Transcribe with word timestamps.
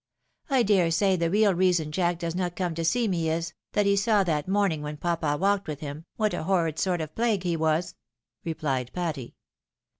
I 0.49 0.63
dare 0.63 0.89
say 0.89 1.15
the 1.15 1.29
real 1.29 1.53
reason 1.53 1.91
Jack 1.91 2.17
does 2.17 2.33
not 2.33 2.55
come 2.55 2.73
to 2.73 2.83
see 2.83 3.07
me 3.07 3.29
is, 3.29 3.53
that 3.73 3.85
he 3.85 3.95
saw 3.95 4.23
that 4.23 4.47
morn 4.47 4.71
ing 4.71 4.81
when 4.81 4.97
papa 4.97 5.37
walked 5.39 5.67
with 5.67 5.81
him, 5.81 6.05
what 6.15 6.33
a 6.33 6.41
horrid 6.45 6.79
sort 6.79 7.01
of 7.01 7.13
plague 7.13 7.43
he 7.43 7.55
was," 7.55 7.93
replied 8.43 8.89
Patty. 8.95 9.35